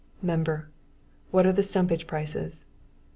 [0.23, 0.67] MEMBER:
[1.29, 2.65] What are the stumpage prices?